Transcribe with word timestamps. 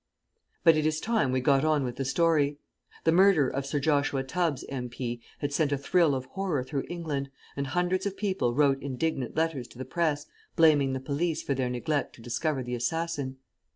But 0.63 0.75
it 0.75 0.87
is 0.87 0.99
time 0.99 1.31
we 1.31 1.41
got 1.41 1.63
on 1.63 1.83
with 1.83 1.97
the 1.97 2.05
story. 2.05 2.57
The 3.03 3.11
murder 3.11 3.47
of 3.47 3.67
Sir 3.67 3.79
Joshua 3.79 4.23
Tubbs, 4.23 4.65
M.P. 4.67 5.21
had 5.41 5.53
sent 5.53 5.71
a 5.71 5.77
thrill 5.77 6.15
of 6.15 6.25
horror 6.25 6.63
through 6.63 6.85
England, 6.89 7.29
and 7.55 7.67
hundreds 7.67 8.07
of 8.07 8.17
people 8.17 8.55
wrote 8.55 8.81
indignant 8.81 9.35
letters 9.35 9.67
to 9.67 9.77
the 9.77 9.85
Press, 9.85 10.25
blaming 10.55 10.93
the 10.93 10.99
police 10.99 11.43
for 11.43 11.53
their 11.53 11.69
neglect 11.69 12.15
to 12.15 12.21
discover 12.23 12.63
the 12.63 12.73
assassin. 12.73 13.37